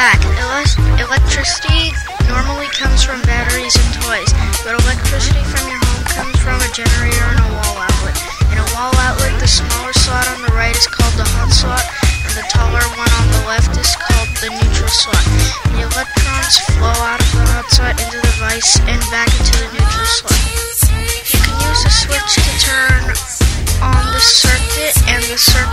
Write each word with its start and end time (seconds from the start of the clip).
Ele- 0.00 0.64
electricity 0.96 1.92
normally 2.24 2.72
comes 2.72 3.04
from 3.04 3.20
batteries 3.28 3.76
and 3.76 4.00
toys, 4.00 4.32
but 4.64 4.72
electricity 4.80 5.44
from 5.44 5.68
your 5.68 5.76
home 5.76 6.04
comes 6.16 6.36
from 6.40 6.56
a 6.56 6.70
generator 6.72 7.28
and 7.28 7.40
a 7.44 7.48
wall 7.52 7.84
outlet. 7.84 8.16
In 8.48 8.56
a 8.56 8.68
wall 8.72 8.96
outlet, 8.96 9.36
the 9.36 9.44
smaller 9.44 9.92
slot 9.92 10.24
on 10.32 10.40
the 10.40 10.56
right 10.56 10.72
is 10.72 10.88
called 10.88 11.12
the 11.20 11.28
hot 11.36 11.52
slot, 11.52 11.84
and 12.24 12.32
the 12.32 12.48
taller 12.48 12.80
one 12.96 13.12
on 13.12 13.26
the 13.28 13.44
left 13.44 13.76
is 13.76 13.92
called 14.00 14.32
the 14.40 14.48
neutral 14.48 14.88
slot. 14.88 15.20
The 15.76 15.84
electrons 15.84 16.56
flow 16.80 16.96
out 17.04 17.20
of 17.20 17.30
the 17.36 17.44
hot 17.52 17.68
slot 17.68 18.00
into 18.00 18.24
the 18.24 18.32
device 18.40 18.80
and 18.88 19.04
back 19.12 19.28
into 19.36 19.68
the 19.68 19.68
neutral 19.68 20.08
slot. 20.16 20.40
You 21.28 21.44
can 21.44 21.60
use 21.60 21.82
a 21.84 21.92
switch 21.92 22.40
to 22.40 22.52
turn 22.56 23.04
on 23.84 24.00
the 24.16 24.22
circuit 24.24 24.96
and 25.12 25.20
the 25.28 25.36
circuit 25.36 25.69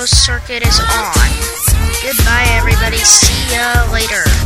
closed 0.00 0.14
circuit 0.14 0.66
is 0.66 0.80
on. 0.80 1.12
Goodbye 2.02 2.46
everybody. 2.56 2.96
See 2.96 3.54
ya 3.54 3.92
later. 3.92 4.39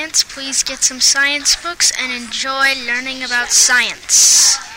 Science, 0.00 0.24
please 0.24 0.62
get 0.62 0.82
some 0.82 0.98
science 0.98 1.54
books 1.62 1.92
and 2.00 2.10
enjoy 2.10 2.72
learning 2.86 3.22
about 3.22 3.50
science. 3.50 4.69